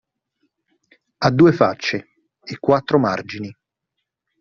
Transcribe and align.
Ha 1.19 1.29
due 1.29 1.51
facce 1.51 2.13
e 2.43 2.57
quattro 2.57 2.97
margini. 2.97 3.55